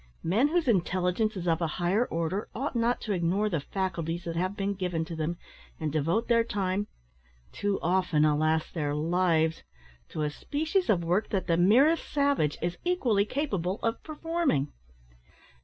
[0.23, 4.35] Men whose intelligence is of a higher order ought not to ignore the faculties that
[4.35, 5.37] have been given to them,
[5.79, 6.87] and devote their time
[7.51, 8.71] too often, alas!
[8.71, 9.61] their lives
[10.09, 14.73] to a species of work that the merest savage is equally capable of performing.